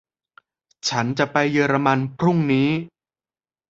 [0.89, 2.69] ฉันจะไปเยอรมันพรุ่งนี้